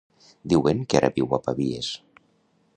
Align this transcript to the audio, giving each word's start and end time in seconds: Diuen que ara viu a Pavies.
Diuen 0.53 0.81
que 0.93 0.99
ara 1.01 1.11
viu 1.19 1.37
a 1.37 1.41
Pavies. 1.49 1.91